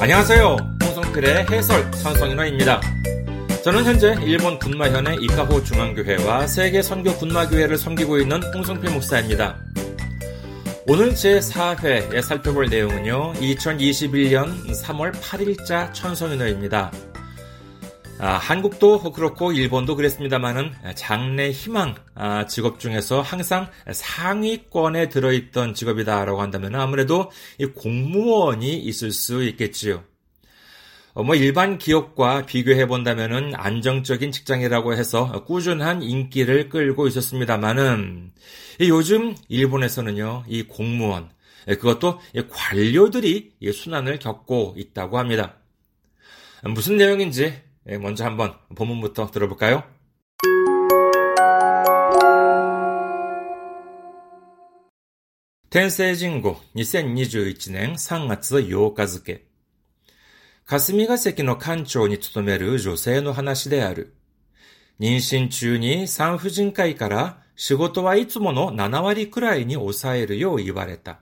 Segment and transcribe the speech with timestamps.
[0.00, 0.56] 안녕하세요.
[0.82, 2.80] 홍성필의 해설 선성인화입니다.
[3.62, 9.58] 저는 현재 일본 군마현의 이카호 중앙교회와 세계 선교 군마교회를 섬기고 있는 홍성필 목사입니다.
[10.86, 16.90] 오늘 제4회에 살펴볼 내용은요, 2021년 3월 8일자 천성인화입니다.
[18.22, 26.74] 아, 한국도 그렇고 일본도 그랬습니다만은 장래 희망 아, 직업 중에서 항상 상위권에 들어있던 직업이다라고 한다면
[26.74, 27.30] 아무래도
[27.76, 30.04] 공무원이 있을 수 있겠지요.
[31.14, 38.32] 어, 뭐 일반 기업과 비교해 본다면은 안정적인 직장이라고 해서 꾸준한 인기를 끌고 있었습니다만은
[38.82, 41.30] 요즘 일본에서는요 이 공무원
[41.66, 45.56] 그것도 관료들이 순환을 겪고 있다고 합니다.
[46.62, 47.69] 무슨 내용인지 예,
[47.99, 49.83] 먼저 한번 본문부터 들어볼까요?
[55.69, 59.45] 텐세진고 2021年 3月8日付
[60.65, 64.15] 霞が関の館長に勤める女性の話である。
[64.99, 71.19] 妊娠中に産婦人科医から仕事はいつもの7割くらいに抑えるよう言われた。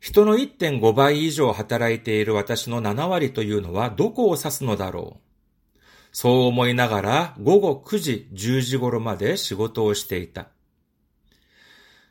[0.00, 5.78] 人の1.5倍以上働いている私の7割というのはどこを指すのだろう。
[6.12, 10.48] そう思いながら午後9時、10時頃まで仕事をしていた。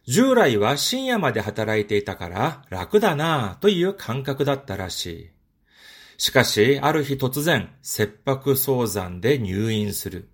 [0.05, 5.29] 従来は深夜まで働いていたから楽だなぁという感覚だったらしい。
[6.17, 10.29] しかし、ある日突然、切迫早産で入院する。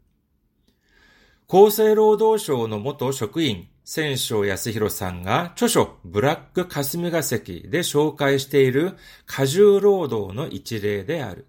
[1.47, 8.97] 厚生労働省の元職員、千章康弘さんが著書ブラック霞が関で紹介している
[9.27, 11.45] 過重労働の一例である。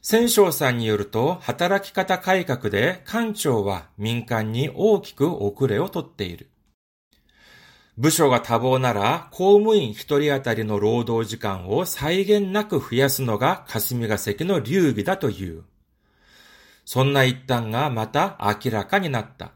[0.00, 6.48] 千章さんによると、働き方改革で官庁は民間に大きく遅れをとっている。
[7.98, 15.64] 部署が多忙なら、公務員一人当たりの労働時間を際限なく増やすのが霞が関の流儀だという。
[16.84, 19.50] そんな一端がまた明らかになった。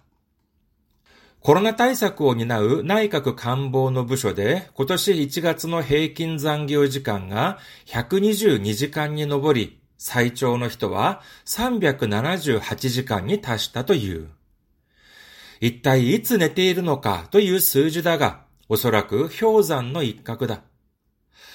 [1.49, 14.29] コロナ対策を担う内閣官房の部署で今年1月の平均残業時間が122時間に上り、最長の人は378時間に達したという。
[15.61, 20.61] 一体いつ寝ているのかという数字だが、おそらく氷山の一角だ。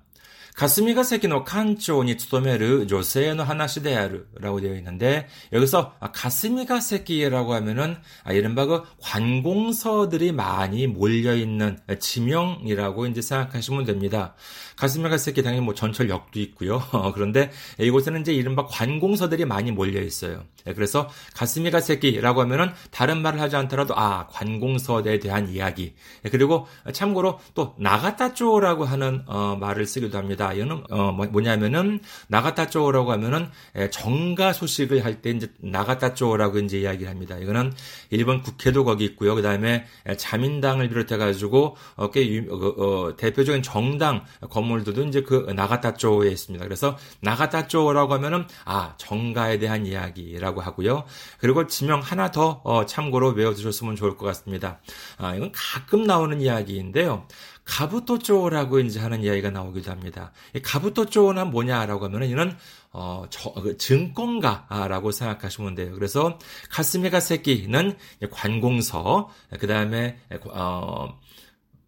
[0.56, 7.98] 霞が関の館長に勤める女性の話である라고 되어 있는데 여기서霞が関라고 하면은
[8.32, 14.36] 이른바 그 관공서들이 많이 몰려 있는 지명이라고 이제 생각하시면 됩니다.
[14.78, 16.82] 가스미가 세키 당연히 뭐 전철역도 있고요.
[17.14, 20.44] 그런데 이곳에는 이제 이른바 관공서들이 많이 몰려 있어요.
[20.65, 25.95] 그래서 가스미가 세키라고 하면은 다른 말을 하지 않더라도 아 관공서에 대한 이야기
[26.31, 30.53] 그리고 참고로 또 나가타조라고 하는 어, 말을 쓰기도 합니다.
[30.53, 33.51] 이거는 어, 뭐, 뭐냐면은 나가타조라고 하면은
[33.91, 37.37] 정가 소식을 할 때 이제 나가타조라고 이제 이야기를 합니다.
[37.37, 37.73] 이거는
[38.11, 39.35] 일본 국회도 거기 있고요.
[39.35, 39.85] 그 다음에
[40.17, 45.95] 자민당을 비롯해 가지고 어, 꽤 유, 어, 어, 대표적인 정당 건 건물들도 이제 그 나가타
[45.95, 46.65] 쪽에 있습니다.
[46.65, 51.05] 그래서 나가타 쪽이라고 하면은 아 정가에 대한 이야기라고 하고요.
[51.39, 54.81] 그리고 지명 하나 더 어, 참고로 외워두셨으면 좋을 것 같습니다.
[55.19, 57.29] 아 이건 가끔 나오는 이야기인데요.
[57.65, 60.33] 가부토조라고 이제 하는 이야기가 나오기도 합니다.
[60.65, 62.57] 가부토조는 뭐냐라고 하면은 이는
[62.93, 65.95] 어, 저, 그 증권가라고 생각하시면 돼요.
[65.95, 66.39] 그래서
[66.71, 67.97] 카스미가 새끼는
[68.33, 69.31] 관공서,
[69.61, 71.17] 그 다음에 어,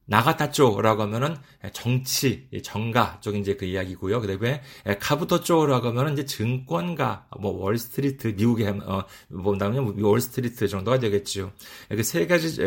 [0.05, 1.37] 나가타 쪽이라고 하면은
[1.73, 4.21] 정치, 정가 쪽 이제 그 이야기고요.
[4.21, 4.63] 그 다음에
[5.01, 11.53] 카부토초라고 하면은 이제 증권가, 뭐 월스트리트, 미국의, 어, 뭐, 다음에 월스트리트 정도가 되겠죠.
[11.89, 12.61] 그 세 가지,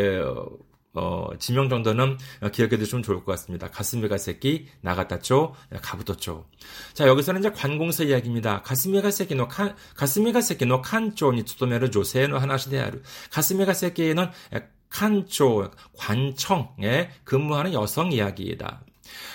[0.98, 2.18] 어, 지명 정도는
[2.54, 3.70] 기억해 두시면 좋을 것 같습니다.
[3.70, 6.46] 가스미가 새끼, 나가타초, 가부토초.
[6.94, 8.62] 자, 여기서는 이제 관공서 이야기입니다.
[8.62, 13.02] 가스미가 새끼 노 칸, 가스미가 새끼 노 칸초니 투도메르 조세노 하나시 데아르.
[13.30, 14.30] 가스미가 새끼는
[14.95, 18.83] 칸초, 관청에 근무하는 여성 이야기이다.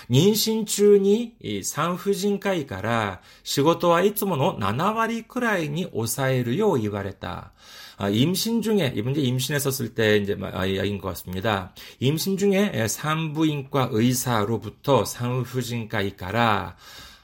[0.08, 7.52] 妊娠中に産婦人科医から仕事はいつもの7割くらいに抑えるよう言われた。
[7.98, 11.72] 임신 중에 이번 이제 임신했었을 때 이제 이야기인 것 같습니다.
[11.98, 16.76] 임신 중에 산부인과 의사로부터 산후진과이가라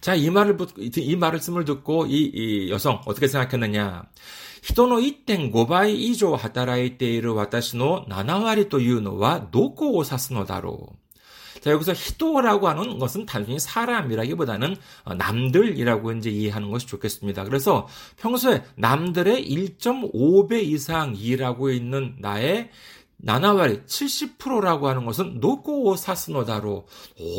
[0.00, 4.04] 자, 이 말을, 이 말씀을 듣고 이, 이 여성 어떻게 생각했느냐.
[4.62, 17.44] 人の1.5倍以上働いている私の7割というのはどこを指すのだろう 자, 여기서 히도라고 하는 것은 단순히 사람이라기보다는 어, 남들이라고 이제 이해하는 것이 좋겠습니다.
[17.44, 17.86] 그래서
[18.18, 22.70] 평소에 남들의 1.5배 이상 일하고 있는 나의
[23.18, 26.86] 나나와리 70%라고 하는 것은 노코 사스노다로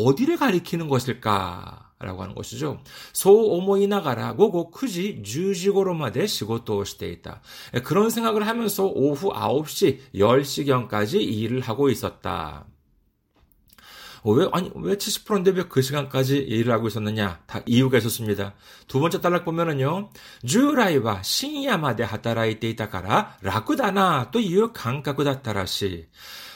[0.05, 1.90] 어디를 가리키는 것일까?
[2.02, 2.80] 라고 하는 것이죠.
[3.12, 7.40] 소오모이나가라 고고 크지 주지고로 마대 시고토 시대있다.
[7.84, 12.66] 그런 생각을 하면서 오후 9시, 10시경까지 일을 하고 있었다.
[14.24, 17.40] 어, 왜, 아니, 왜 70%인데 왜 그 시간까지 일을 하고 있었느냐?
[17.46, 18.54] 다 이유가 있었습니다.
[18.86, 20.10] 두 번째 단락 보면은요,
[20.46, 26.06] 주라이와 신야마대 하다라이때 있다가라, 라쿠다나, 또 이유 강가구다따라시.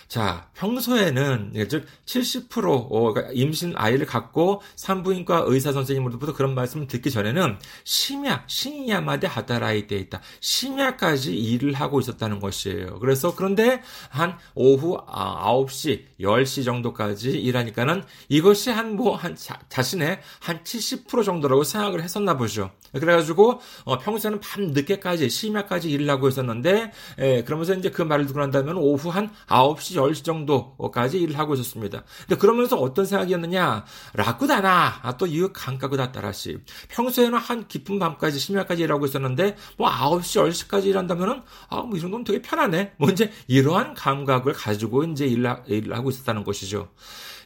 [0.08, 7.10] 자, 평소에는 예, 즉70% 어, 그러니까 임신 아이를 갖고 산부인과 의사 선생님으로부터 그런 말씀을 듣기
[7.10, 10.20] 전에는 심야, 신야마대 하다라이 때 있다.
[10.40, 13.00] 심야까지 일을 하고 있었다는 것이에요.
[13.00, 20.62] 그래서 그런데 한 오후 9시, 아, 10시 정도까지 일하니까는 이것이 한 뭐한 뭐, 자신의 한
[20.62, 22.70] 70% 정도라고 생각을 했었나 보죠.
[22.92, 28.26] 그래가지고 어, 평소에는 밤 늦게까지 심야까지 일을 하고 있었는데 에, 예, 그러면서 이제 그 말을
[28.26, 32.03] 듣고 난다면 오후 한 9시 10시 정도까지 일을 하고 있었습니다.
[32.27, 33.85] 근데 그러면서 어떤 생각이었느냐?
[34.13, 36.57] 라쿠다나, 아, 또 이거 강가구다 따라시.
[36.89, 42.23] 평소에는 한 깊은 밤까지, 심야까지 일하고 있었는데, 뭐 9시, 10시까지 일한다면은, 아, 뭐 이 정도면
[42.23, 42.93] 되게 편하네.
[42.97, 46.89] 뭐 이제 이러한 감각을 가지고 이제 일을, 일을 하고 있었다는 것이죠.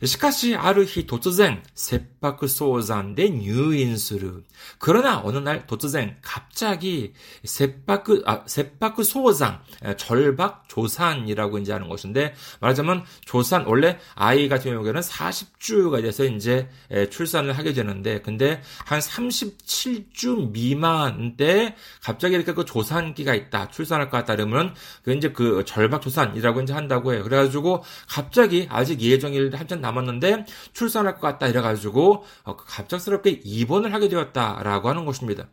[0.04, 4.44] しかし、ある日突然、切迫早産で入院する。
[4.78, 7.14] 그러나 어느 날突然 갑자기
[7.44, 9.62] 셋박 아, 셋박 소상
[9.98, 16.69] 절박 조산이라고 이제 하는 것인데 말하자면 조산 원래 아이 같은 경우에는 40주가 돼서 이제
[17.11, 24.19] 출산을 하게 되는데 근데 한 37주 미만 때 갑자기 이렇게 그 조산기가 있다 출산할 것
[24.19, 27.23] 같다 그러면 그 이제 그 절박 조산이라고 이제 한다고 해요.
[27.23, 34.89] 그래가지고 갑자기 아직 예정일 한참 남았는데 출산할 것 같다 이래가지고 어, 갑작스럽게 입원을 하게 되었다라고
[34.89, 35.47] 하는 것입니다.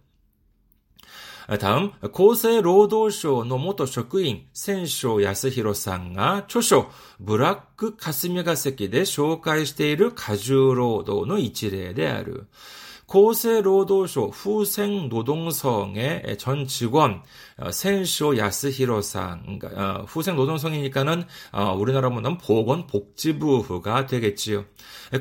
[1.57, 6.87] 単、厚生労働省の元職員、千章康弘さんが著書、
[7.21, 12.47] ブラック霞が関で紹介している過重労働の一例である。
[13.07, 17.23] 고세로도쇼 후생노동성의 전 직원
[17.57, 21.23] 어, 千正康裕さん 어, 후생노동성이니까는
[21.53, 24.65] 어, 우리나라 보면 보건복지부가 되겠지요.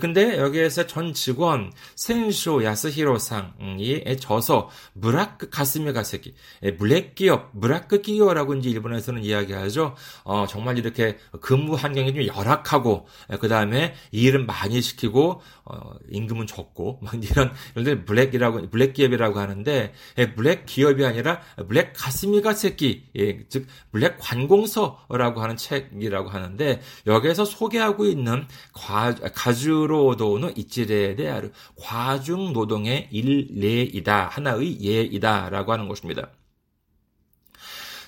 [0.00, 4.68] 근데 여기에서 전 직원 센쇼 야스히로상이 져서
[5.00, 6.34] 브라크 가스미 가세기
[6.78, 9.94] 블랙 기업 ブラック 기업라고 이제 일본에서는 이야기하죠.
[10.24, 13.06] 어, 정말 이렇게 근무 환경이 좀 열악하고
[13.40, 19.93] 그 다음에 일은 많이 시키고 어, 임금은 적고 막 이런 이런 블랙이라고 블랙 기업이라고 하는데
[20.35, 27.45] 블랙 기업이 아니라 블랙 가스 아스미가 새끼, 예, 즉 블랙 관공서라고 하는 책이라고 하는데 여기에서
[27.45, 36.29] 소개하고 있는 과, 가주로도는 이치레에 대하여 과중 노동의 일례이다 하나의 예이다라고 하는 것입니다.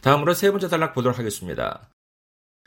[0.02, 1.90] 다음으로 세 번째 단락 보도록 하겠습니다.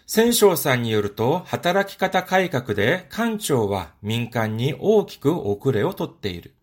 [0.09, 6.55] 戦勝さんによると、働き方改革で官庁は民間に大きく遅れをとっている。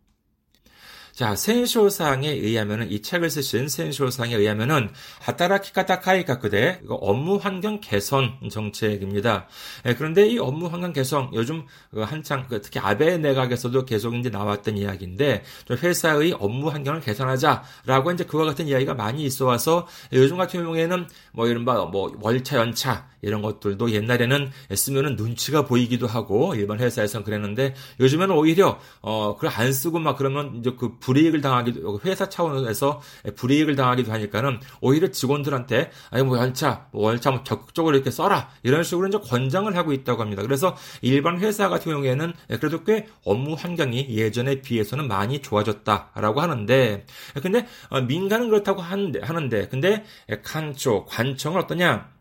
[1.18, 9.48] 자, 센쇼상에 의하면은 이 책을 쓰신 센쇼상에 의하면은 하타라키카타 카이카크대 업무 환경 개선 정책입니다.
[9.86, 14.30] 예, 그런데 이 업무 환경 개선 요즘 그 한창 그 특히 아베 내각에서도 계속 이제
[14.30, 20.62] 나왔던 이야기인데 회사의 업무 환경을 개선하자라고 이제 그와 같은 이야기가 많이 있어 와서 요즘 같은
[20.62, 27.24] 경우에는 뭐 이른바 뭐 월차 연차 이런 것들도 옛날에는 쓰면은 눈치가 보이기도 하고 일반 회사에서는
[27.24, 33.00] 그랬는데 요즘에는 오히려 어 그걸 안 쓰고 막 그러면 이제 그 불이익을 당하기도 회사 차원에서
[33.34, 38.84] 불이익을 당하기도 하니까는 오히려 직원들한테 아니 뭐 연차 뭐 월차 뭐 적극적으로 이렇게 써라 이런
[38.84, 40.42] 식으로 이제 권장을 하고 있다고 합니다.
[40.42, 47.06] 그래서 일반 회사 같은 경우에는 그래도 꽤 업무 환경이 예전에 비해서는 많이 좋아졌다라고 하는데
[47.42, 50.04] 근데 어, 민간은 그렇다고 하는데 근데
[50.42, 52.17] 칸초 관청은 어떠냐?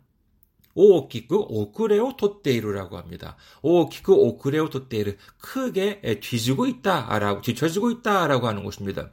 [0.78, 3.36] 오키크 오크레오 토테이루라고 합니다.
[3.64, 9.10] 오키크 오크레오 토테이루 크게 뒤지고 있다라고 뒤처지고 있다라고 하는 것입니다.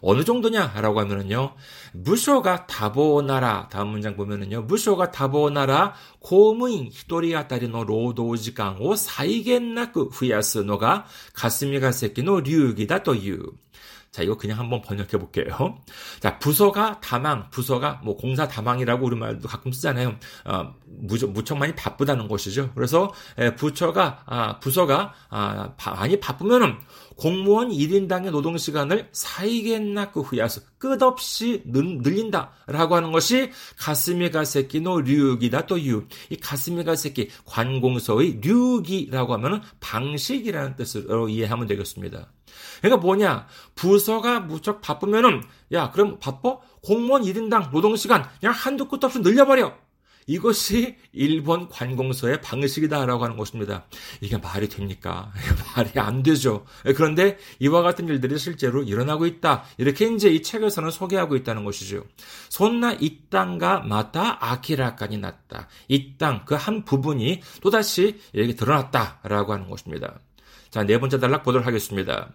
[0.00, 1.54] 어느 정도냐라고 하면은요.
[1.92, 4.62] 무쇼가 다보나라 다음 문장 보면은요.
[4.62, 13.52] 무쇼가 다보나라 고무인 히토리 아타리노 로도 시간을 사이겐나크 후야스노가 가스미가 새끼노 류기다 또유.
[14.18, 15.78] 자, 이거 그냥 한번 번역해 볼게요.
[16.18, 20.16] 자, 부서가 다망, 부서가 뭐 공사 다망이라고 우리 말도 가끔 쓰잖아요.
[20.44, 22.72] 어, 무척, 무척 많이 바쁘다는 것이죠.
[22.74, 26.78] 그래서 에, 부처가 아, 부서가 아, 바, 많이 바쁘면은
[27.18, 35.00] 공무원 1인당의 노동 시간을 사이겠나 그 후야수 끝없이 늘, 늘린다라고 하는 것이 가스미 가 세끼노
[35.00, 36.04] 류기다 또 유.
[36.30, 42.30] 이 가스미 가 세끼 관공서의 류기라고 하면은 방식이라는 뜻으로 이해하면 되겠습니다.
[42.80, 43.48] 그러니까 뭐냐?
[43.74, 46.58] 부서가 무척 바쁘면은, 야, 그럼 바빠?
[46.84, 49.87] 공무원 1인당 노동시간 그냥 한두 끝 없이 늘려버려!
[50.28, 53.86] 이것이 일본 관공서의 방식이다라고 하는 것입니다.
[54.20, 55.32] 이게 말이 됩니까?
[55.74, 56.64] 말이 안 되죠.
[56.94, 59.64] 그런데 이와 같은 일들이 실제로 일어나고 있다.
[59.78, 62.04] 이렇게 이제 이 책에서는 소개하고 있다는 것이죠.
[62.50, 65.66] 손나 이 땅과 마다 아키라까지 났다.
[65.88, 70.18] 이 땅 그 한 부분이 또다시 이렇게 드러났다라고 하는 것입니다.
[70.71, 72.29] 자, 네 번째 단락 보도록 하겠습니다.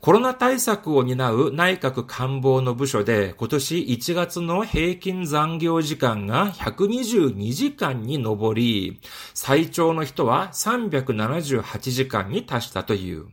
[0.00, 9.00] 코로나 対策を担う内閣官房の部署で今年1月の平均残業時間が122時間に上り、
[9.34, 13.26] 最長の人は378時間に達したという。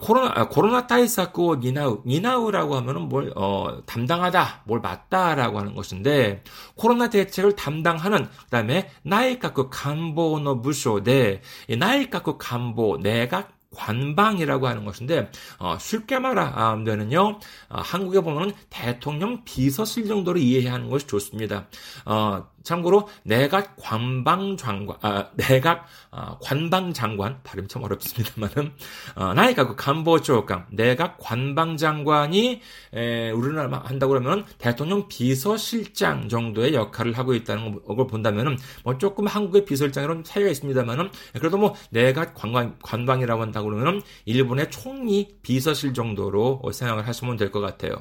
[0.00, 7.56] 코로나, 아, 코로나対策を 니나우, 니나우라고 하면은 뭘, 어, 담당하다, 뭘 맡다라고 하는 것인데, 코로나 대책을
[7.56, 11.42] 담당하는, 그 다음에, 나이카크 간보노 부쇼대,
[11.76, 17.38] 나이카크 간보, 내각 관방이라고 하는 것인데 어, 쉽게 말하면은요
[17.70, 21.68] 어, 한국에 보면 대통령 비서실 정도로 이해하는 것이 좋습니다.
[22.04, 28.73] 어, 참고로 내각 관방 장관, 아, 내각 어, 관방 장관 발음 참 어렵습니다만은
[29.15, 32.61] 어, 나이가 그 간보조감 내각 관방 장관이
[32.93, 39.65] 에, 우리나라 한다고 그러면 대통령 비서실장 정도의 역할을 하고 있다는 걸 본다면은 뭐 조금 한국의
[39.65, 47.07] 비서실장이랑 차이가 있습니다만은 그래도 뭐 내각 관방 관방이라고 한다고 그러면은 일본의 총리 비서실 정도로 생각을
[47.07, 47.93] 하시면 될 것 같아요.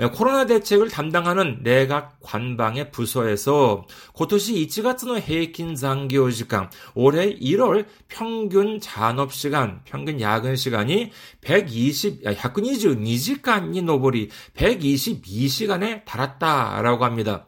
[0.00, 8.79] 에, 코로나 대책을 담당하는 내각 관방의 부서에서 고토시 1月の 平均 残業 시간, 올해 1월 평균
[8.79, 17.47] 잔업 시간, 평균 야근 시간이 120, 122시간이 노보리 122시간에 달았다라고 합니다.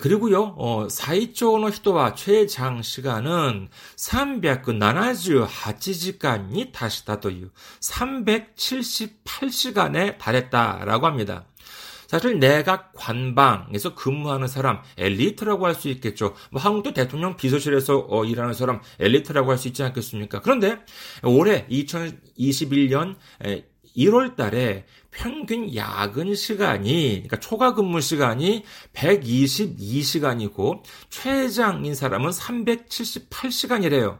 [0.00, 11.46] 그리고요, 어, 사이초노 히토와 최장 시간은 378시간이 다시다という 378시간에 달했다라고 합니다.
[12.11, 16.33] 사실 내각 관방에서 근무하는 사람 엘리트라고 할 수 있겠죠.
[16.51, 20.41] 뭐 한국도 대통령 비서실에서 어, 일하는 사람 엘리트라고 할 수 있지 않겠습니까?
[20.41, 20.79] 그런데
[21.23, 23.15] 올해 2021년
[23.95, 34.19] 1월 달에 평균 야근 시간이, 그러니까 초과 근무 시간이 122시간이고, 최장인 사람은 378시간이래요.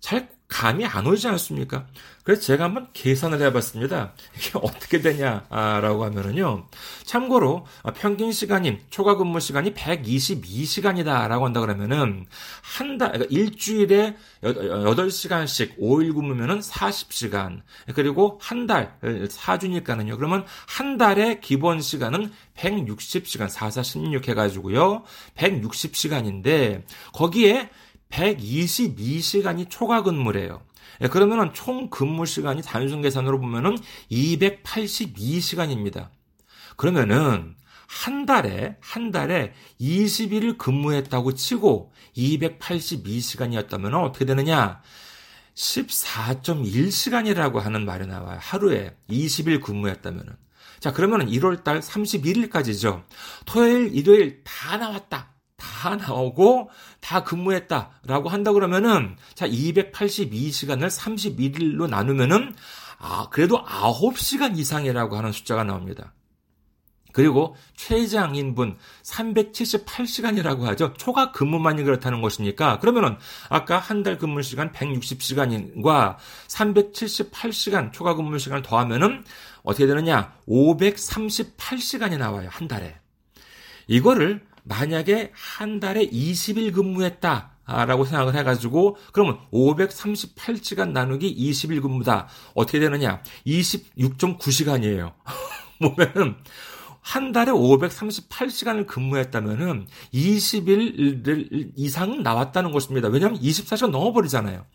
[0.00, 1.86] 잘 감이 안 오지 않습니까?
[2.24, 4.12] 그래서 제가 한번 계산을 해봤습니다.
[4.36, 6.66] 이게 어떻게 되냐라고 하면은요.
[7.04, 12.26] 참고로 평균 시간인 초과 근무 시간이 122시간이다라고 한다 그러면은
[12.62, 17.62] 한 달, 그러니까 일주일에 8시간씩 5일 근무면은 40시간.
[17.94, 20.16] 그리고 한 달, 4주니까는요.
[20.16, 25.04] 그러면 한 달의 기본 시간은 160시간, 4, 4, 16 해가지고요.
[25.36, 27.70] 160시간인데 거기에
[28.10, 30.62] 122시간이 초과 근무래요.
[31.00, 33.76] 예, 그러면은 총 근무 시간이 단순 계산으로 보면은
[34.10, 36.08] 282시간입니다.
[36.76, 44.82] 그러면은 한 달에 한 달에 20일을 근무했다고 치고 282시간이었다면 어떻게 되느냐?
[45.54, 48.38] 14.1시간이라고 하는 말이 나와요.
[48.40, 50.36] 하루에 20일 근무했다면은.
[50.78, 53.02] 자, 그러면은 1월 달 31일까지죠.
[53.46, 55.34] 토요일, 일요일 다 나왔다.
[55.58, 62.54] 다 나오고 다 근무했다라고 한다 그러면은 자 282시간을 31일로 나누면은
[62.98, 66.14] 아 그래도 9시간 이상이라고 하는 숫자가 나옵니다.
[67.12, 70.94] 그리고 최장 인분 378시간이라고 하죠.
[70.94, 73.16] 초과 근무만이 그렇다는 것이니까 그러면은
[73.48, 79.24] 아까 한 달 근무 시간 160시간과 378시간 초과 근무 시간을 더하면은
[79.64, 80.32] 어떻게 되느냐?
[80.48, 82.48] 538시간이 나와요.
[82.52, 82.96] 한 달에.
[83.88, 87.52] 이거를 만약에 한 달에 20일 근무했다.
[87.66, 92.28] 라고 생각을 해가지고, 그러면 538시간 나누기 20일 근무다.
[92.54, 93.22] 어떻게 되느냐?
[93.46, 95.12] 26.9시간이에요.
[95.80, 96.36] 보면은,
[97.00, 103.08] 한 달에 538시간을 근무했다면은 20일 이상 나왔다는 것입니다.
[103.08, 104.66] 왜냐하면 24시간 넘어버리잖아요.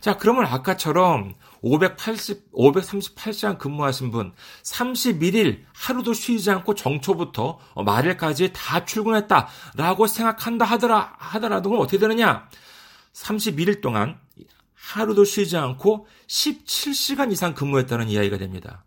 [0.00, 4.32] 자, 그러면 아까처럼 580, 538시간 근무하신 분,
[4.62, 12.48] 31일 하루도 쉬지 않고 정초부터 말일까지 다 출근했다라고 생각한다 하더라, 하더라도 어떻게 되느냐?
[13.12, 14.18] 31일 동안
[14.74, 18.84] 하루도 쉬지 않고 17시간 이상 근무했다는 이야기가 됩니다.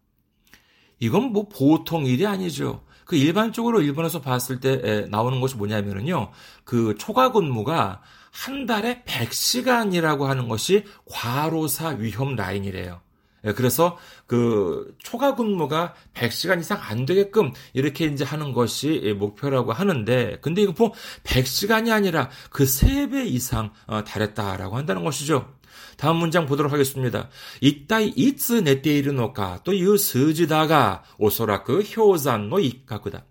[1.01, 2.84] 이건 뭐 보통 일이 아니죠.
[3.05, 6.31] 그 일반적으로 일본에서 봤을 때 나오는 것이 뭐냐면은요.
[6.63, 13.01] 그 초과 근무가 한 달에 100시간이라고 하는 것이 과로사 위험 라인이래요.
[13.43, 20.38] 예, 그래서 그 초과 근무가 100시간 이상 안 되게끔 이렇게 이제 하는 것이 목표라고 하는데
[20.41, 20.93] 근데 이거 뭐
[21.24, 25.51] 100시간이 아니라 그 3배 이상 어, 달했다라고 한다는 것이죠.
[25.98, 27.30] 다음 문장 보도록 하겠습니다.
[27.62, 33.25] 이따이 이츠 네테이르노카 또 유 스지다가 오소라크 그 효산노 이카쿠다.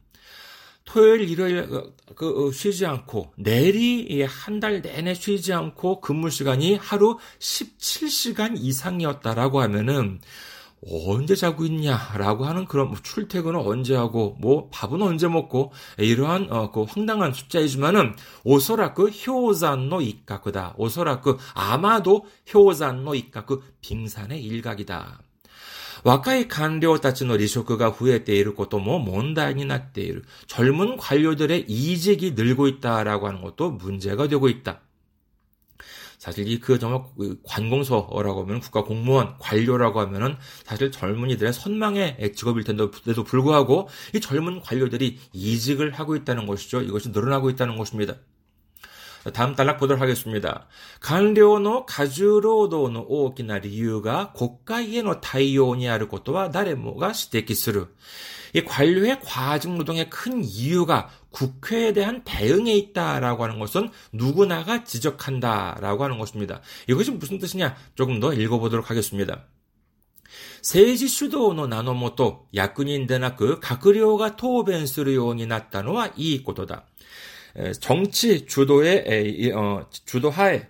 [0.85, 6.75] 토요일 일요일 어, 그, 어, 쉬지 않고 내리 한 달 내내 쉬지 않고 근무 시간이
[6.77, 10.21] 하루 17시간 이상이었다라고 하면은
[10.88, 16.72] 언제 자고 있냐라고 하는 그런 뭐 출퇴근은 언제 하고 뭐 밥은 언제 먹고 이러한 어,
[16.72, 20.76] 그 황당한 숫자이지만은 오소라크 효산노 이카크다.
[20.78, 25.20] 오소라크 아마도 효산노 이카크 빙산의 일각이다.
[26.04, 30.24] 若い官僚たちの離職が増えていることも問題になっている。
[30.46, 34.82] 젊은 관료들의 이직이 늘고 있다라고 하는 것도 문제가 되고 있다.
[36.20, 42.64] 사실 이 그 정말 그 관공서라고 하면 국가 공무원, 관료라고 하면은 사실 젊은이들의 선망의 직업일
[42.64, 46.82] 텐데도 불구하고 이 젊은 관료들이 이직을 하고 있다는 것이죠.
[46.82, 48.16] 이것이 늘어나고 있다는 것입니다.
[49.34, 50.68] 다음 단락 보도록 하겠습니다.
[51.02, 57.88] 관료의 가주로도의 大きな理由が国会への対応にあることは誰もが指摘する。
[58.54, 66.18] 이 관료의 과직 노동의 큰 이유가 국회에 대한 대응에 있다라고 하는 것은 누구나가 지적한다라고 하는
[66.18, 66.62] 것입니다.
[66.88, 67.76] 이것이 무슨 뜻이냐?
[67.96, 69.46] 조금 더 읽어보도록 하겠습니다.
[70.62, 76.86] 政治主導の名のもと、役人でなく閣僚が答弁するようになったのはいいことだ。
[77.80, 80.68] 정치 주도의 어, 주도하에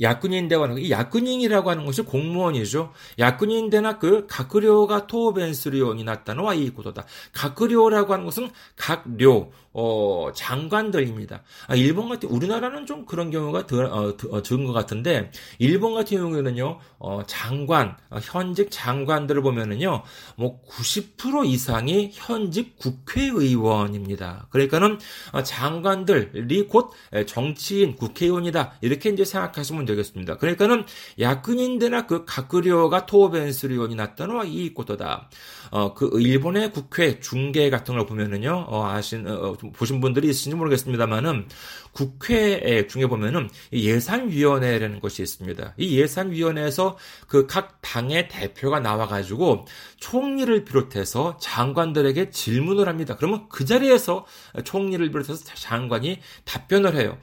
[0.00, 2.92] 야군인 대화는 이 야군인이라고 하는 것이 공무원이죠.
[3.18, 7.04] 야군인데나 그 각료가 토벤스리온이 났다노와 이 고도다.
[7.32, 11.42] 각료라고 하는 것은 각료 어, 장관들입니다.
[11.66, 15.94] 아, 일본 같은 우리나라는 좀 그런 경우가 더, 어, 더, 어, 적은 것 같은데 일본
[15.94, 20.02] 같은 경우에는요 어, 장관 어, 현직 장관들을 보면은요
[20.36, 24.46] 뭐 90% 이상이 현직 국회의원입니다.
[24.50, 24.98] 그러니까는
[25.32, 26.92] 어, 장관들이 곧
[27.26, 30.36] 정치인 국회의원이다 이렇게 이제 생각하시면 되겠습니다.
[30.36, 30.84] 그러니까는
[31.18, 35.28] 야근인데나 그 가크료가 토벤스리온이 났다노와 이 고도다.
[35.70, 41.48] 어, 그 일본의 국회 중계 같은 걸 보면은요, 어, 아신, 어, 보신 분들이 있을지 모르겠습니다만은
[41.92, 45.74] 국회 중에 보면은 예산위원회라는 것이 있습니다.
[45.78, 49.64] 이 예산위원회에서 그 각 당의 대표가 나와가지고
[49.98, 53.14] 총리를 비롯해서 장관들에게 질문을 합니다.
[53.16, 54.26] 그러면 그 자리에서
[54.64, 57.16] 총리를 비롯해서 장관이 답변을 해요.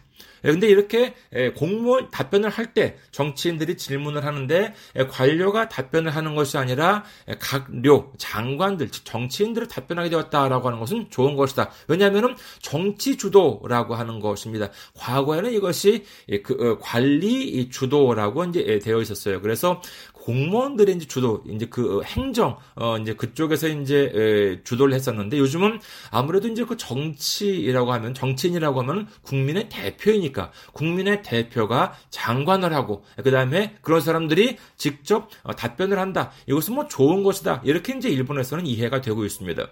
[0.44, 6.36] 예, 근데 이렇게 예, 공무원 답변을 할 때 정치인들이 질문을 하는데 예, 관료가 답변을 하는
[6.36, 7.04] 것이 아니라
[7.40, 11.70] 각료 장관들 정치인들을 답변하게 되었다라고 하는 것은 좋은 것이다.
[11.88, 14.70] 왜냐하면은 정치 주도라고 하는 것입니다.
[14.96, 16.06] 과거에는 이것이
[16.44, 19.42] 그 어, 관리 주도라고 이제 되어 있었어요.
[19.42, 19.82] 그래서
[20.22, 25.80] 공무원들이 이제 주도 이제 그 어, 행정 어 이제 그쪽에서 이제 에, 주도를 했었는데 요즘은
[26.12, 34.00] 아무래도 이제 그 정치라고 하면 정치인이라고 하면 국민의 대표이니까 국민의 대표가 장관을 하고 그다음에 그런
[34.00, 36.32] 사람들이 직접 어, 답변을 한다.
[36.48, 37.62] 이것은 뭐 좋은 것이다.
[37.66, 39.68] 이렇게 이제 일본에서는 이해가 되고 있습니다.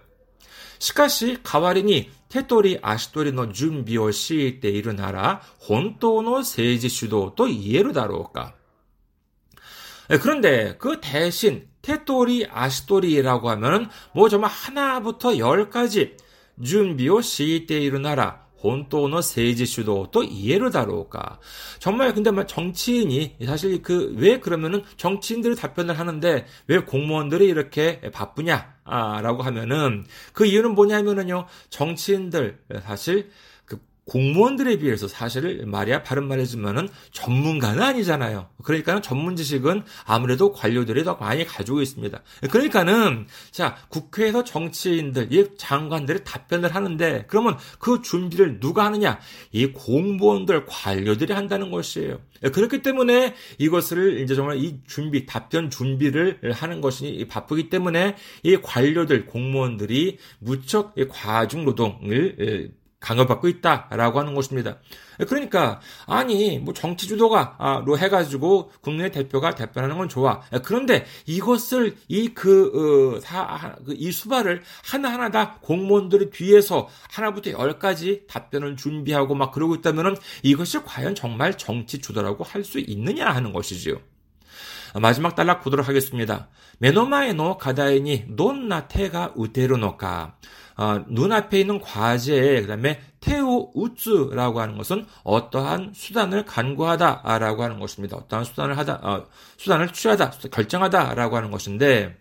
[0.80, 8.54] しかし代わりに手取り足取りの準備をしているなら本当の政治主導と言えるだろうか
[10.10, 16.18] 네, 그런데 그 대신 테토리 아시토리라고 하면 뭐 정말 하나부터 열까지
[16.64, 21.40] 준비오 시이테이루나라 혼또노 세이지슈도 또 이해를 다루까
[21.80, 28.80] 정말 근데 뭐 정치인이 사실 그 왜 그러면은 정치인들이 답변을 하는데 왜 공무원들이 이렇게 바쁘냐?
[28.84, 33.30] 라고 하면은 그 이유는 뭐냐면은요 정치인들 사실
[34.10, 38.50] 공무원들에 비해서 사실 말이야 바른 말해주면은 전문가는 아니잖아요.
[38.64, 42.22] 그러니까는 전문 지식은 아무래도 관료들이 더 많이 가지고 있습니다.
[42.50, 49.20] 그러니까는 자 국회에서 정치인들, 이 장관들이 답변을 하는데 그러면 그 준비를 누가 하느냐?
[49.52, 52.20] 이 공무원들, 관료들이 한다는 것이에요.
[52.54, 59.28] 그렇기 때문에 이것을 이제 정말 이 준비, 답변 준비를 하는 것이 바쁘기 때문에 이 관료들,
[59.28, 64.78] 공무원들이 무척 과중 노동을 강요받고 있다라고 하는 것입니다.
[65.28, 70.42] 그러니까 아니 뭐 정치 주도가로 해가지고 국민의 대표가 대변하는 건 좋아.
[70.64, 73.20] 그런데 이것을 이 그이 어,
[73.86, 80.80] 그 수발을 하나 하나 다 공무원들이 뒤에서 하나부터 열까지 답변을 준비하고 막 그러고 있다면은 이것이
[80.84, 83.96] 과연 정말 정치 주도라고 할 수 있느냐 하는 것이지요.
[85.00, 86.50] 마지막 단락 보도록 하겠습니다.
[86.80, 90.36] 메노마에노 가다이니 논나 테가 우테르노까
[90.80, 98.16] 어, 눈앞에 있는 과제에 그다음에 테오 우츠라고 하는 것은 어떠한 수단을 간구하다라고 하는 것입니다.
[98.16, 99.26] 어떠한 수단을 하다 어,
[99.58, 102.18] 수단을 취하다 결정하다라고 하는 것인데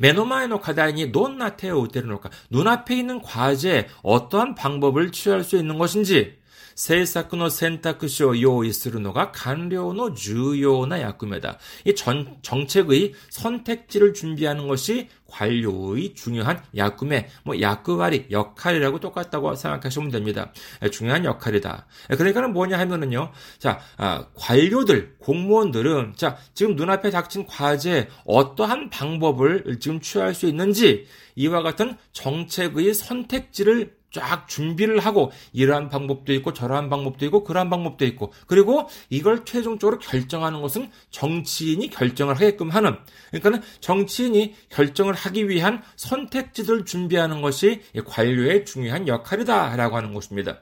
[0.00, 6.38] 메노마에노 카다이니 논나 테오 우테르노까 눈앞에 있는 과제에 어떠한 방법을 취할 수 있는 것인지
[6.75, 11.59] 政策の選択肢を用意するのが官僚の重要な役目だ。
[11.85, 20.51] 이 전, 정책의 선택지를 준비하는 것이 관료의 중요한役目, 뭐役割, 역할이라고 똑같다고 생각하시면 됩니다.
[20.91, 21.87] 중요한 역할이다.
[22.09, 23.31] 그러니까는 뭐냐 하면은요.
[23.57, 31.07] 자, 아, 관료들, 공무원들은 자, 지금 눈앞에 닥친 과제에 어떠한 방법을 지금 취할 수 있는지
[31.35, 38.06] 이와 같은 정책의 선택지를 쫙 준비를 하고 이러한 방법도 있고 저러한 방법도 있고 그러한 방법도
[38.06, 42.96] 있고 그리고 이걸 최종적으로 결정하는 것은 정치인이 결정을 하게끔 하는
[43.28, 50.60] 그러니까는 정치인이 결정을 하기 위한 선택지를 준비하는 것이 관료의 중요한 역할이다라고 하는 것입니다.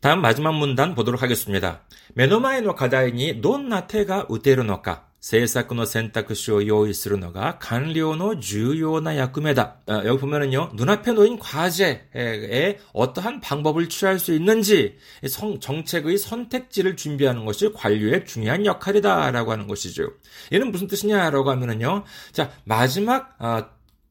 [0.00, 1.80] 다음 마지막 문단 보도록 하겠습니다.
[4.28, 4.82] 우테르노
[5.23, 9.81] 까 政策の選択肢を用意するのが官僚の重要な役目だ.
[9.85, 17.43] 어, 여기 보면은요, 눈앞에 놓인 과제에 어떠한 방법을 취할 수 있는지 성, 정책의 선택지를 준비하는
[17.43, 20.09] 것이 관료의 중요한 역할이다라고 하는 것이죠.
[20.53, 23.65] 얘는 무슨 뜻이냐라고 하면은요, 자 마지막 어,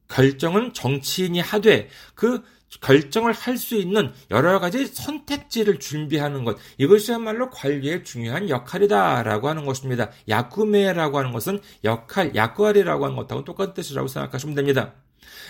[0.07, 2.43] 결정은 정치인이 하되 그
[2.80, 6.58] 결정을 할 수 있는 여러 가지 선택지를 준비하는 것.
[6.78, 10.10] 이것이야말로 관리의 중요한 역할이다라고 하는 것입니다.
[10.28, 14.92] 야구매라고 하는 것은 역할, 약관이라고 하는 것하고 똑같은 뜻이라고 생각하시면 됩니다.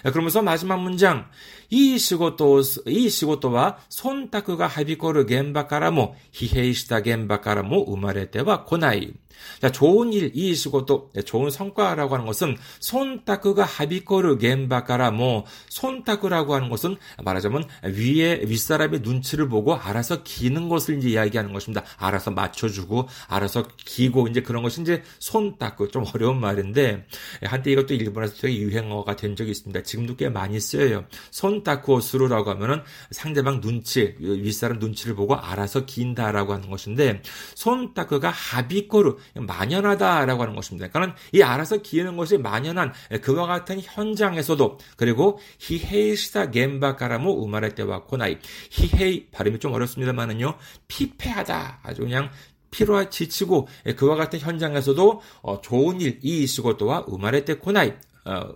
[0.02, 1.30] 그러면서 마지막 문장.
[1.70, 9.12] 이 시고토, 이 시고토와 손타쿠가 하비코르 겐바카라모, 히헤이시다 겐바카라모 우마레테와 코나이
[9.60, 16.96] 자, 좋은 일, 이仕事, 좋은 성과라고 하는 것은 손타크가 하비코르 겐바카라 뭐 손타크라고 하는 것은
[17.22, 21.84] 말하자면 위에 윗사람의 눈치를 보고 알아서 기는 것을 이제 이야기하는 것입니다.
[21.96, 27.06] 알아서 맞춰주고 알아서 기고 이제 그런 것이 이제 손타크 좀 어려운 말인데
[27.42, 29.82] 한때 이것도 일본에서 되게 유행어가 된 적이 있습니다.
[29.82, 31.04] 지금도 꽤 많이 쓰여요.
[31.30, 37.22] 손타쿠오스루라고 하면은 상대방 눈치, 윗사람 눈치를 보고 알아서 긴다라고 하는 것인데
[37.54, 40.88] 손타크가 하비코르 만연하다라고 하는 것입니다.
[40.88, 48.38] 그러니까 이 알아서 기는 것이 만연한 그와 같은 현장에서도 그리고 히헤이시다 겐바카라모 우마레 때와 코나이
[48.70, 50.56] 히헤이 발음이 좀 어렵습니다만은요
[50.88, 52.30] 피폐하다 아주 그냥
[52.70, 57.92] 피로와 지치고 그와 같은 현장에서도 어, 좋은 일, 이 시고도와 우마레 때 코나이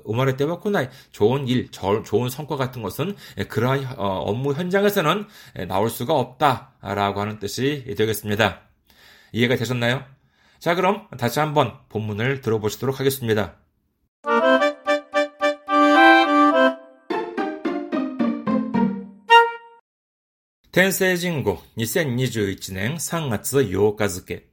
[0.05, 3.17] 우마레 때와 코나이 좋은 일, 좋은 성과 같은 것은
[3.49, 5.27] 그러한 어, 업무 현장에서는
[5.69, 8.63] 나올 수가 없다라고 하는 뜻이 되겠습니다.
[9.33, 10.05] 이해가 되셨나요?
[10.60, 13.56] 자, 그럼 다시 한번 본문을 들어보시도록 하겠습니다.
[20.74, 24.48] 天聖人語2021年3月8日付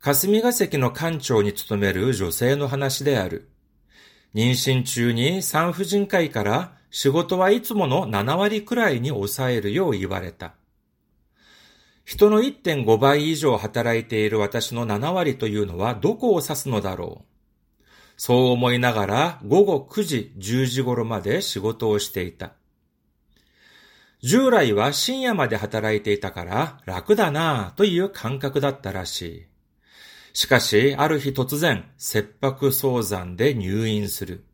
[0.00, 3.48] 霞が関の館長に勤める女性の話である。
[4.34, 10.54] 妊娠中に産婦人科医から仕事はいつもの7割くらいに抑えるよう言われた。
[12.03, 17.83] 人の1.5倍以上働いている私の7割というのはどこを指すのだろう。
[18.17, 22.53] そう思いながら午後9時、10時頃まで仕事をしていた。
[24.21, 29.45] 従来は深夜まで働いていたから楽だなぁという感覚だったらしい。
[30.33, 34.45] しかし、ある日突然、切迫早産で入院する。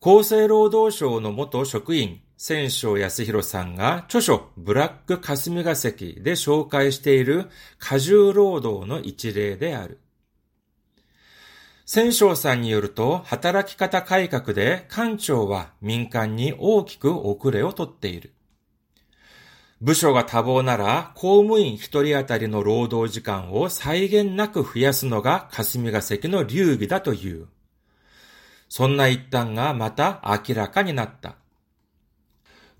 [0.00, 10.00] 厚生労働省の元職員、千章康弘さんが著書ブラック霞が関で紹介している過重労働の一例である。
[11.86, 18.32] 千章さんによると、働き方改革で官庁は民間に大きく遅れをとっている。
[19.80, 27.48] 部署が多忙なら、公務員一人当たりの労働時間を際限なく増やすのが霞が関の流儀だという。
[28.68, 31.36] そんな一端がまた明らかになった。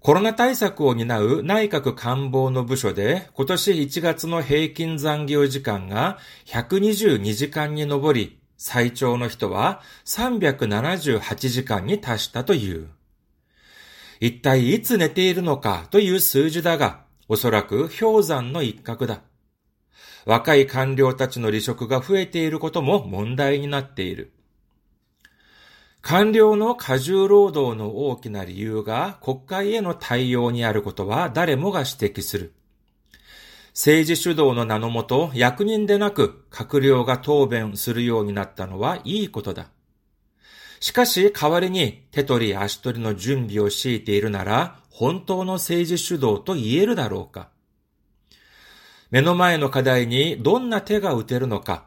[0.04, 12.90] コロナ対策を担う内閣官房の部署で今年1月の平均残業時間が122時間に上り、最長の人は378時間に達したという。
[14.20, 19.22] 一体いつ寝ているのかという数字だが、おそらく氷山の一角だ。
[20.26, 24.34] 若い官僚たちの離職が増えていることも問題になっている。
[26.06, 32.52] 官僚の過重労働の大きな理由が国会への対応にあることは誰もが指摘する。
[33.72, 39.70] 政治主導の名のもと役人でなく閣僚が答弁するようになったのはいいことだ。
[40.78, 47.48] しかし代わりに手取り足取りの準備を強いているなら、本当の政治主導と言えるだろうか。
[49.10, 51.86] 目の前の課題にどんな手が打てるのか、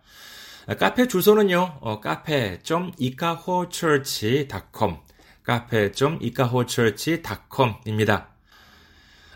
[0.79, 4.97] 카페 주소는요, 어, 카페.이카호처치.com
[5.43, 8.27] 카페.이카호처치.com입니다.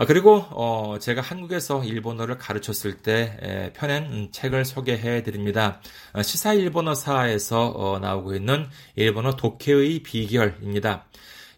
[0.07, 5.81] 그리고 제가 한국에서 일본어를 가르쳤을 때 펴낸 책을 소개해 드립니다.
[6.23, 11.07] 시사 일본어사에서 나오고 있는 일본어 독해의 비결입니다.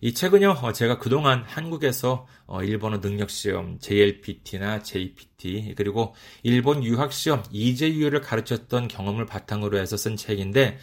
[0.03, 2.27] 이 책은요, 제가 그동안 한국에서
[2.63, 10.79] 일본어 능력시험, JLPT나 JPT, 그리고 일본 유학시험, 이재유를 가르쳤던 경험을 바탕으로 해서 쓴 책인데,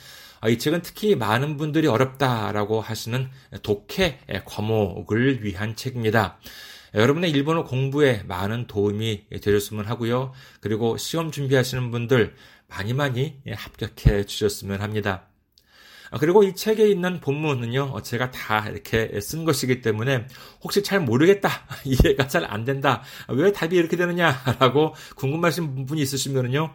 [0.50, 3.32] 이 책은 특히 많은 분들이 어렵다라고 하시는
[3.64, 6.38] 독해 과목을 위한 책입니다.
[6.94, 10.32] 여러분의 일본어 공부에 많은 도움이 되셨으면 하고요.
[10.62, 12.36] 그리고 시험 준비하시는 분들
[12.68, 15.27] 많이 많이 합격해 주셨으면 합니다.
[16.12, 20.28] 아, 그리고 이 책에 있는 본문은요, 제가 다 이렇게 쓴 것이기 때문에
[20.64, 21.50] 혹시 잘 모르겠다,
[21.86, 26.74] 이해가 잘 안 된다, 왜 답이 이렇게 되느냐라고 궁금하신 분이 있으시면은요,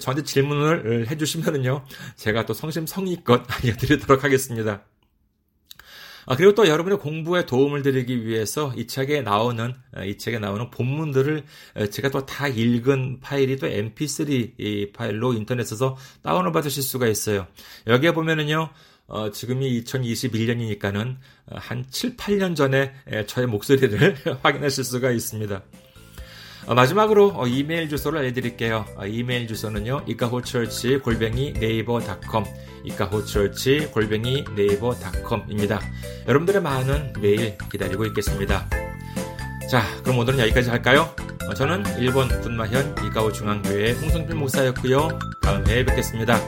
[0.00, 1.84] 저한테 질문을 해주시면은요,
[2.16, 4.91] 제가 또 성심성의껏 알려드리도록 하겠습니다.
[6.26, 10.70] 아, 그리고 또 여러분의 공부에 도움을 드리기 위해서 이 책에 나오는, 어, 이 책에 나오는
[10.70, 11.44] 본문들을
[11.76, 17.46] 어, 제가 또 다 읽은 파일이 또 mp3 파일로 인터넷에서 다운을 받으실 수가 있어요.
[17.86, 18.70] 여기에 보면은요,
[19.08, 21.16] 어, 지금이 2021년이니까는
[21.50, 22.92] 한 7, 8년 전에
[23.26, 25.62] 저의 목소리를 확인하실 수가 있습니다.
[26.66, 28.86] 어, 마지막으로 어, 이메일 주소를 알려드릴게요.
[28.96, 32.44] 어, 이메일 주소는요, 이카호철치 골뱅이 네이버닷컴,
[32.84, 35.80] 이카호철치 골뱅이 네이버닷컴입니다.
[36.28, 38.68] 여러분들의 많은 메일 기다리고 있겠습니다.
[39.70, 41.14] 자, 그럼 오늘은 여기까지 할까요?
[41.56, 45.18] 저는 일본 군마현 이카호 중앙교회 홍성필 목사였고요.
[45.42, 46.38] 다음 회에 뵙겠습니다.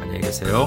[0.00, 0.66] 안녕히 계세요.